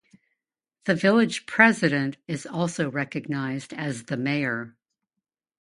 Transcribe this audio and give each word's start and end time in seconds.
The 0.85 0.95
village 0.95 1.45
president 1.45 2.17
is 2.27 2.47
also 2.47 2.89
recognized 2.89 3.71
as 3.71 4.05
the 4.05 4.17
mayor. 4.17 4.75